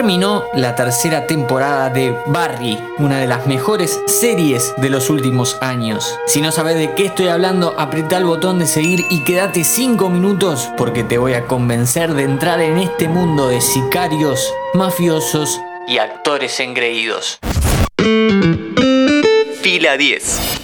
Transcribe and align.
terminó 0.00 0.44
la 0.54 0.74
tercera 0.74 1.26
temporada 1.26 1.90
de 1.90 2.16
Barry, 2.28 2.78
una 2.96 3.18
de 3.18 3.26
las 3.26 3.46
mejores 3.46 4.00
series 4.06 4.72
de 4.78 4.88
los 4.88 5.10
últimos 5.10 5.58
años. 5.60 6.18
Si 6.26 6.40
no 6.40 6.52
sabes 6.52 6.76
de 6.76 6.94
qué 6.94 7.04
estoy 7.04 7.28
hablando, 7.28 7.74
aprieta 7.78 8.16
el 8.16 8.24
botón 8.24 8.58
de 8.60 8.66
seguir 8.66 9.04
y 9.10 9.24
quédate 9.24 9.62
5 9.62 10.08
minutos 10.08 10.70
porque 10.78 11.04
te 11.04 11.18
voy 11.18 11.34
a 11.34 11.44
convencer 11.44 12.14
de 12.14 12.22
entrar 12.22 12.62
en 12.62 12.78
este 12.78 13.08
mundo 13.08 13.48
de 13.48 13.60
sicarios, 13.60 14.50
mafiosos 14.72 15.60
y 15.86 15.98
actores 15.98 16.60
engreídos. 16.60 17.38
Fila 19.60 19.98
10. 19.98 20.59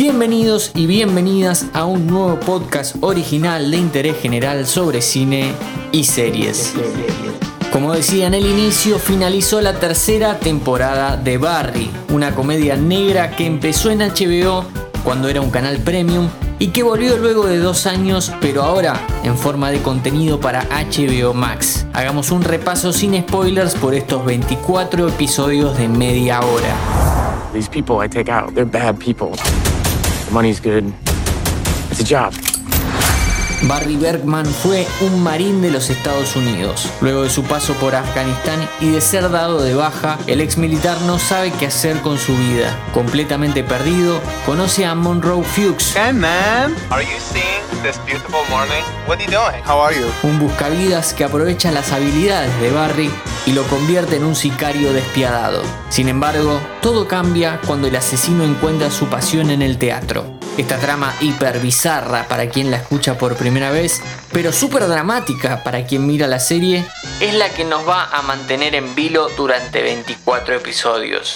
Bienvenidos 0.00 0.72
y 0.74 0.86
bienvenidas 0.86 1.66
a 1.74 1.84
un 1.84 2.06
nuevo 2.06 2.40
podcast 2.40 2.96
original 3.02 3.70
de 3.70 3.76
interés 3.76 4.16
general 4.16 4.66
sobre 4.66 5.02
cine 5.02 5.52
y 5.92 6.04
series. 6.04 6.72
Como 7.70 7.92
decía 7.92 8.26
en 8.26 8.32
el 8.32 8.46
inicio, 8.46 8.98
finalizó 8.98 9.60
la 9.60 9.74
tercera 9.74 10.38
temporada 10.38 11.18
de 11.18 11.36
Barry, 11.36 11.90
una 12.08 12.34
comedia 12.34 12.78
negra 12.78 13.36
que 13.36 13.44
empezó 13.44 13.90
en 13.90 13.98
HBO 13.98 14.64
cuando 15.04 15.28
era 15.28 15.42
un 15.42 15.50
canal 15.50 15.76
premium 15.80 16.30
y 16.58 16.68
que 16.68 16.82
volvió 16.82 17.18
luego 17.18 17.44
de 17.44 17.58
dos 17.58 17.84
años, 17.84 18.32
pero 18.40 18.62
ahora 18.62 19.06
en 19.22 19.36
forma 19.36 19.70
de 19.70 19.82
contenido 19.82 20.40
para 20.40 20.66
HBO 20.70 21.34
Max. 21.34 21.84
Hagamos 21.92 22.30
un 22.30 22.42
repaso 22.42 22.94
sin 22.94 23.20
spoilers 23.20 23.74
por 23.74 23.94
estos 23.94 24.24
24 24.24 25.08
episodios 25.08 25.76
de 25.76 25.88
media 25.88 26.40
hora. 26.40 26.74
The 30.30 30.34
money's 30.34 30.60
good. 30.60 30.94
It's 31.90 31.98
a 31.98 32.04
job. 32.04 32.32
Barry 33.62 33.96
Bergman 33.96 34.46
fue 34.46 34.86
un 35.00 35.22
marín 35.22 35.60
de 35.60 35.70
los 35.70 35.90
Estados 35.90 36.34
Unidos. 36.34 36.88
Luego 37.00 37.22
de 37.22 37.30
su 37.30 37.42
paso 37.44 37.74
por 37.74 37.94
Afganistán 37.94 38.66
y 38.80 38.90
de 38.90 39.00
ser 39.00 39.30
dado 39.30 39.62
de 39.62 39.74
baja, 39.74 40.18
el 40.26 40.40
ex 40.40 40.56
militar 40.56 40.98
no 41.02 41.18
sabe 41.18 41.52
qué 41.52 41.66
hacer 41.66 42.00
con 42.00 42.18
su 42.18 42.34
vida. 42.36 42.74
Completamente 42.94 43.62
perdido, 43.62 44.20
conoce 44.46 44.86
a 44.86 44.94
Monroe 44.94 45.44
Fuchs. 45.44 45.94
Hey 45.94 46.12
man, 46.12 46.74
are 46.90 47.04
you 47.04 47.18
seeing 47.20 47.82
this 47.82 47.98
beautiful 48.06 48.40
morning? 48.48 48.82
What 49.06 49.18
are 49.18 49.24
you 49.24 49.30
doing? 49.30 49.62
How 49.66 49.84
are 49.84 49.94
you? 49.94 50.06
Un 50.22 50.38
buscavidas 50.38 51.12
que 51.12 51.24
aprovecha 51.24 51.70
las 51.70 51.92
habilidades 51.92 52.58
de 52.60 52.70
Barry 52.70 53.10
y 53.46 53.52
lo 53.52 53.64
convierte 53.64 54.16
en 54.16 54.24
un 54.24 54.34
sicario 54.34 54.92
despiadado. 54.92 55.62
Sin 55.90 56.08
embargo, 56.08 56.58
todo 56.80 57.06
cambia 57.06 57.60
cuando 57.66 57.88
el 57.88 57.96
asesino 57.96 58.42
encuentra 58.42 58.90
su 58.90 59.06
pasión 59.06 59.50
en 59.50 59.60
el 59.60 59.76
teatro. 59.76 60.39
Esta 60.60 60.76
trama 60.76 61.14
hiper 61.22 61.58
bizarra 61.58 62.28
para 62.28 62.50
quien 62.50 62.70
la 62.70 62.76
escucha 62.76 63.16
por 63.16 63.34
primera 63.34 63.70
vez, 63.70 64.02
pero 64.30 64.52
súper 64.52 64.86
dramática 64.88 65.64
para 65.64 65.86
quien 65.86 66.06
mira 66.06 66.26
la 66.26 66.38
serie, 66.38 66.84
es 67.18 67.32
la 67.32 67.48
que 67.48 67.64
nos 67.64 67.88
va 67.88 68.04
a 68.14 68.20
mantener 68.20 68.74
en 68.74 68.94
vilo 68.94 69.30
durante 69.38 69.80
24 69.80 70.56
episodios. 70.56 71.34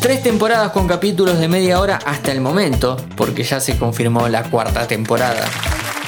Tres 0.00 0.22
temporadas 0.22 0.72
con 0.72 0.88
capítulos 0.88 1.38
de 1.38 1.48
media 1.48 1.78
hora 1.78 1.98
hasta 2.06 2.32
el 2.32 2.40
momento, 2.40 2.96
porque 3.18 3.42
ya 3.42 3.60
se 3.60 3.76
confirmó 3.76 4.26
la 4.28 4.44
cuarta 4.44 4.88
temporada. 4.88 5.46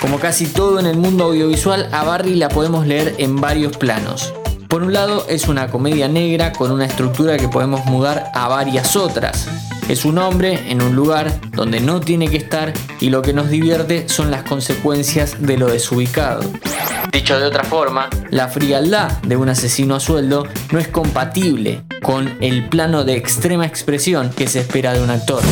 Como 0.00 0.18
casi 0.18 0.46
todo 0.46 0.80
en 0.80 0.86
el 0.86 0.96
mundo 0.96 1.24
audiovisual, 1.24 1.90
a 1.92 2.04
Barry 2.04 2.36
la 2.36 2.48
podemos 2.48 2.86
leer 2.86 3.16
en 3.18 3.38
varios 3.38 3.76
planos. 3.76 4.32
Por 4.74 4.82
un 4.82 4.92
lado, 4.92 5.24
es 5.28 5.46
una 5.46 5.68
comedia 5.68 6.08
negra 6.08 6.50
con 6.50 6.72
una 6.72 6.84
estructura 6.84 7.36
que 7.36 7.46
podemos 7.46 7.84
mudar 7.84 8.32
a 8.34 8.48
varias 8.48 8.96
otras. 8.96 9.46
Es 9.88 10.04
un 10.04 10.18
hombre 10.18 10.68
en 10.68 10.82
un 10.82 10.96
lugar 10.96 11.32
donde 11.52 11.78
no 11.78 12.00
tiene 12.00 12.26
que 12.26 12.38
estar 12.38 12.72
y 12.98 13.10
lo 13.10 13.22
que 13.22 13.32
nos 13.32 13.50
divierte 13.50 14.08
son 14.08 14.32
las 14.32 14.42
consecuencias 14.42 15.40
de 15.40 15.58
lo 15.58 15.68
desubicado. 15.68 16.42
Dicho 17.12 17.38
de 17.38 17.46
otra 17.46 17.62
forma, 17.62 18.10
la 18.30 18.48
frialdad 18.48 19.12
de 19.22 19.36
un 19.36 19.48
asesino 19.48 19.94
a 19.94 20.00
sueldo 20.00 20.44
no 20.72 20.80
es 20.80 20.88
compatible 20.88 21.84
con 22.02 22.36
el 22.40 22.68
plano 22.68 23.04
de 23.04 23.16
extrema 23.16 23.66
expresión 23.66 24.30
que 24.30 24.48
se 24.48 24.58
espera 24.58 24.92
de 24.92 25.04
un 25.04 25.10
actor. 25.10 25.44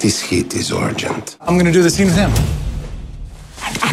This 0.00 0.22
heat 0.22 0.54
is 0.54 0.70
urgent. 0.70 1.36
I'm 1.46 1.58
gonna 1.58 1.70
do 1.70 1.86
the 1.86 1.90
him. 1.94 2.63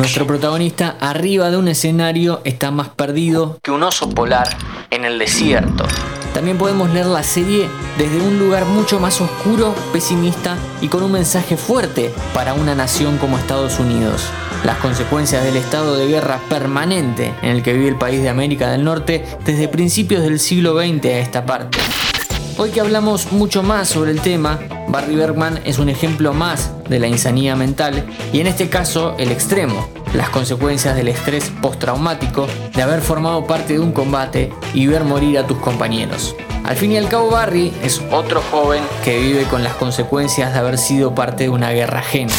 Nuestro 0.02 0.26
protagonista 0.26 0.98
arriba 1.00 1.52
de 1.52 1.58
un 1.58 1.68
escenario 1.68 2.42
está 2.44 2.72
más 2.72 2.90
perdido 2.90 3.60
que 3.62 3.70
un 3.70 3.84
oso 3.84 4.10
polar 4.10 4.50
en 4.90 5.06
el 5.06 5.20
desierto. 5.20 5.86
También 6.34 6.58
podemos 6.58 6.90
leer 6.90 7.06
la 7.06 7.22
serie 7.22 7.70
desde 8.00 8.20
un 8.20 8.40
lugar 8.40 8.66
mucho 8.66 9.00
más 9.00 9.22
oscuro, 9.22 9.76
pesimista 9.94 10.58
y 10.82 10.88
con 10.88 11.04
un 11.04 11.12
mensaje 11.12 11.56
fuerte 11.56 12.12
para 12.34 12.56
una 12.56 12.74
nación 12.74 13.20
como 13.20 13.38
Estados 13.38 13.80
Unidos. 13.80 14.24
Las 14.66 14.80
consecuencias 14.80 15.44
del 15.44 15.58
estado 15.58 15.96
de 15.96 16.08
guerra 16.08 16.40
permanente 16.50 17.36
en 17.44 17.50
el 17.50 17.62
que 17.62 17.74
vive 17.74 17.90
el 17.90 17.98
país 17.98 18.24
de 18.24 18.30
América 18.30 18.72
del 18.72 18.84
Norte 18.84 19.24
desde 19.46 19.68
principios 19.68 20.24
del 20.24 20.40
siglo 20.40 20.76
XX 20.82 21.06
a 21.06 21.20
esta 21.20 21.46
parte. 21.46 21.78
Hoy 22.62 22.70
que 22.70 22.80
hablamos 22.80 23.32
mucho 23.32 23.64
más 23.64 23.90
sobre 23.90 24.12
el 24.12 24.22
tema, 24.22 24.60
Barry 24.88 25.16
Bergman 25.16 25.62
es 25.66 25.80
un 25.80 25.90
ejemplo 25.90 26.32
más 26.32 26.70
de 26.88 27.00
la 27.00 27.08
insanía 27.08 27.56
mental 27.56 28.06
y 28.32 28.40
en 28.40 28.46
este 28.46 28.70
caso 28.70 29.16
el 29.18 29.32
extremo, 29.32 29.88
las 30.14 30.30
consecuencias 30.30 30.96
del 30.96 31.08
estrés 31.08 31.52
postraumático 31.60 32.46
de 32.76 32.82
haber 32.84 33.02
formado 33.02 33.48
parte 33.48 33.74
de 33.74 33.80
un 33.80 33.92
combate 33.92 34.54
y 34.76 34.86
ver 34.86 35.06
morir 35.06 35.40
a 35.40 35.48
tus 35.48 35.58
compañeros. 35.58 36.36
Al 36.64 36.76
fin 36.76 36.92
y 36.92 36.98
al 36.98 37.10
cabo 37.10 37.32
Barry 37.32 37.74
es 37.82 38.00
otro 38.12 38.44
joven 38.52 38.84
que 39.04 39.20
vive 39.20 39.46
con 39.46 39.64
las 39.64 39.74
consecuencias 39.74 40.54
de 40.54 40.60
haber 40.60 40.78
sido 40.78 41.16
parte 41.16 41.46
de 41.46 41.50
una 41.50 41.72
guerra 41.72 42.02
ajena. 42.02 42.34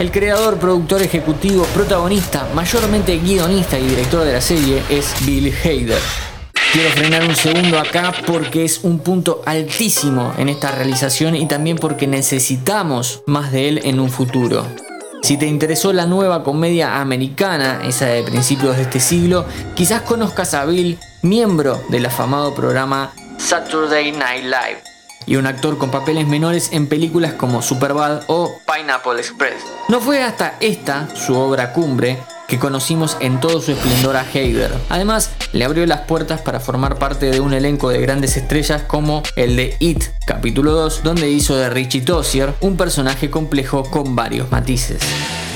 El 0.00 0.10
creador, 0.10 0.58
productor 0.58 1.00
ejecutivo, 1.00 1.62
protagonista, 1.66 2.48
mayormente 2.56 3.18
guionista 3.18 3.78
y 3.78 3.86
director 3.86 4.24
de 4.24 4.32
la 4.32 4.40
serie 4.40 4.82
es 4.90 5.14
Bill 5.24 5.54
Hader. 5.62 6.25
Quiero 6.76 6.90
frenar 6.90 7.24
un 7.24 7.34
segundo 7.34 7.78
acá 7.78 8.12
porque 8.26 8.62
es 8.62 8.84
un 8.84 8.98
punto 8.98 9.40
altísimo 9.46 10.34
en 10.36 10.50
esta 10.50 10.72
realización 10.72 11.34
y 11.34 11.48
también 11.48 11.78
porque 11.78 12.06
necesitamos 12.06 13.22
más 13.24 13.50
de 13.50 13.70
él 13.70 13.80
en 13.84 13.98
un 13.98 14.10
futuro. 14.10 14.66
Si 15.22 15.38
te 15.38 15.46
interesó 15.46 15.94
la 15.94 16.04
nueva 16.04 16.44
comedia 16.44 17.00
americana, 17.00 17.80
esa 17.82 18.08
de 18.08 18.22
principios 18.24 18.76
de 18.76 18.82
este 18.82 19.00
siglo, 19.00 19.46
quizás 19.74 20.02
conozcas 20.02 20.52
a 20.52 20.66
Bill, 20.66 20.98
miembro 21.22 21.80
del 21.88 22.04
afamado 22.04 22.54
programa 22.54 23.10
Saturday 23.38 24.12
Night 24.12 24.44
Live, 24.44 24.82
y 25.24 25.36
un 25.36 25.46
actor 25.46 25.78
con 25.78 25.90
papeles 25.90 26.26
menores 26.26 26.74
en 26.74 26.88
películas 26.88 27.32
como 27.32 27.62
Superbad 27.62 28.24
o 28.26 28.52
Pineapple 28.70 29.18
Express. 29.18 29.62
No 29.88 29.98
fue 30.02 30.22
hasta 30.22 30.58
esta, 30.60 31.08
su 31.16 31.36
obra 31.36 31.72
cumbre, 31.72 32.18
que 32.48 32.58
conocimos 32.58 33.16
en 33.20 33.40
todo 33.40 33.60
su 33.60 33.72
esplendor 33.72 34.16
a 34.16 34.20
Hader. 34.20 34.72
Además, 34.88 35.30
le 35.52 35.64
abrió 35.64 35.84
las 35.86 36.02
puertas 36.02 36.40
para 36.40 36.60
formar 36.60 36.98
parte 36.98 37.30
de 37.30 37.40
un 37.40 37.52
elenco 37.52 37.88
de 37.88 38.00
grandes 38.00 38.36
estrellas 38.36 38.82
como 38.82 39.22
el 39.36 39.56
de 39.56 39.76
It, 39.80 40.04
capítulo 40.26 40.72
2, 40.72 41.02
donde 41.02 41.30
hizo 41.30 41.56
de 41.56 41.70
Richie 41.70 42.02
Tozier 42.02 42.54
un 42.60 42.76
personaje 42.76 43.30
complejo 43.30 43.84
con 43.84 44.16
varios 44.16 44.50
matices. 44.50 45.00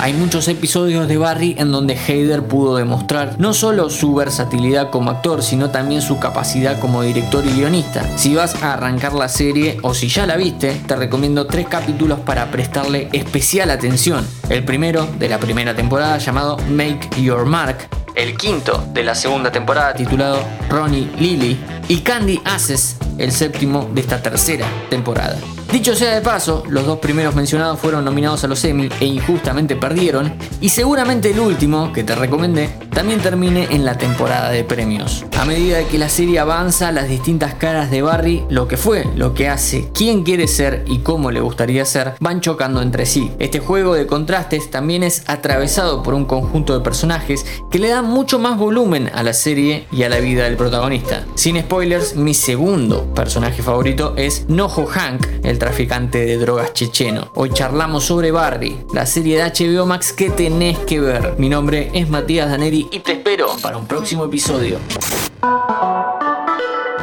Hay 0.03 0.15
muchos 0.15 0.49
episodios 0.49 1.09
de 1.09 1.19
Barry 1.19 1.57
en 1.59 1.73
donde 1.73 1.95
Hader 1.95 2.43
pudo 2.45 2.77
demostrar 2.77 3.35
no 3.39 3.53
solo 3.53 3.91
su 3.91 4.15
versatilidad 4.15 4.89
como 4.89 5.11
actor, 5.11 5.43
sino 5.43 5.69
también 5.69 6.01
su 6.01 6.19
capacidad 6.19 6.81
como 6.81 7.03
director 7.03 7.45
y 7.45 7.51
guionista. 7.51 8.17
Si 8.17 8.35
vas 8.35 8.63
a 8.63 8.73
arrancar 8.73 9.13
la 9.13 9.29
serie 9.29 9.77
o 9.83 9.93
si 9.93 10.09
ya 10.09 10.25
la 10.25 10.39
viste, 10.39 10.81
te 10.87 10.97
recomiendo 10.97 11.47
tres 11.47 11.69
capítulos 11.69 12.19
para 12.21 12.51
prestarle 12.51 13.11
especial 13.13 13.71
atención. 13.71 14.27
El 14.49 14.65
primero 14.65 15.07
de 15.19 15.29
la 15.29 15.39
primera 15.39 15.77
temporada 15.77 16.17
llamado 16.17 16.57
Make 16.71 17.21
Your 17.21 17.45
Mark, 17.45 17.77
el 18.15 18.39
quinto 18.39 18.83
de 18.95 19.05
la 19.05 19.15
segunda 19.15 19.53
temporada 19.53 19.93
titulado 19.93 20.43
Ronnie 20.71 21.11
Lily 21.19 21.59
y 21.89 21.99
Candy 21.99 22.41
Asses, 22.47 22.97
el 23.19 23.33
séptimo 23.33 23.91
de 23.93 24.01
esta 24.01 24.23
tercera 24.23 24.67
temporada. 24.89 25.37
Dicho 25.73 25.95
sea 25.95 26.17
de 26.17 26.21
paso, 26.21 26.65
los 26.69 26.85
dos 26.85 26.99
primeros 26.99 27.37
mencionados 27.37 27.79
fueron 27.79 28.05
nominados 28.05 28.43
a 28.43 28.49
los 28.49 28.65
Emmy 28.65 28.89
e 28.99 29.05
injustamente 29.05 29.77
perdieron, 29.77 30.35
y 30.61 30.71
seguramente 30.71 31.31
el 31.31 31.39
último, 31.39 31.93
que 31.93 32.03
te 32.03 32.17
recomendé, 32.17 32.71
también 32.93 33.21
termine 33.21 33.69
en 33.71 33.85
la 33.85 33.97
temporada 33.97 34.51
de 34.51 34.65
premios. 34.65 35.25
A 35.39 35.45
medida 35.45 35.85
que 35.85 35.97
la 35.97 36.09
serie 36.09 36.41
avanza, 36.41 36.91
las 36.91 37.09
distintas 37.09 37.55
caras 37.55 37.89
de 37.89 38.03
Barry, 38.03 38.45
lo 38.51 38.67
que 38.67 38.77
fue, 38.77 39.07
lo 39.15 39.33
que 39.33 39.49
hace, 39.49 39.89
quién 39.95 40.25
quiere 40.25 40.49
ser 40.49 40.85
y 40.89 40.99
cómo 40.99 41.31
le 41.31 41.41
gustaría 41.41 41.85
ser, 41.85 42.15
van 42.19 42.41
chocando 42.41 42.83
entre 42.83 43.07
sí. 43.07 43.31
Este 43.39 43.61
juego 43.61 43.95
de 43.95 44.09
contrastes 44.09 44.73
también 44.73 45.05
es 45.05 45.23
atravesado 45.29 46.03
por 46.03 46.15
un 46.15 46.25
conjunto 46.25 46.77
de 46.77 46.85
personajes 46.85 47.47
que 47.71 47.79
le 47.79 47.91
dan 47.91 48.07
mucho 48.07 48.41
más 48.41 48.59
volumen 48.59 49.09
a 49.15 49.23
la 49.23 49.35
serie 49.35 49.87
y 49.93 50.03
a 50.03 50.09
la 50.09 50.19
vida 50.19 50.45
del 50.45 50.57
protagonista. 50.57 51.25
Sin 51.37 51.61
spoilers, 51.61 52.17
mi 52.17 52.35
segundo 52.35 53.15
personaje 53.15 53.63
favorito 53.63 54.15
es 54.17 54.47
Noho 54.49 54.85
Hank, 54.87 55.27
el 55.45 55.60
traficante 55.61 56.25
de 56.25 56.39
drogas 56.39 56.73
checheno. 56.73 57.31
Hoy 57.37 57.51
charlamos 57.51 58.03
sobre 58.03 58.33
Barry, 58.33 58.79
la 58.93 59.07
serie 59.07 59.41
de 59.41 59.45
HBO 59.45 59.87
Max 59.87 60.13
que 60.13 60.31
tenés 60.31 60.79
que 60.79 60.99
ver. 60.99 61.35
Mi 61.39 61.49
nombre 61.49 61.91
es 61.95 62.09
Matías 62.09 62.51
Daneri 62.51 62.89
y 62.91 62.99
te 62.99 63.13
espero 63.13 63.55
para 63.63 63.77
un 63.77 63.87
próximo 63.87 64.25
episodio. 64.25 64.79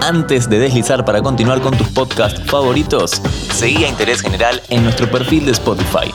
Antes 0.01 0.49
de 0.49 0.59
deslizar 0.59 1.05
para 1.05 1.21
continuar 1.21 1.61
con 1.61 1.77
tus 1.77 1.87
podcasts 1.89 2.41
favoritos, 2.49 3.21
seguí 3.53 3.85
a 3.85 3.89
Interés 3.89 4.21
General 4.21 4.61
en 4.69 4.83
nuestro 4.83 5.09
perfil 5.09 5.45
de 5.45 5.51
Spotify. 5.51 6.11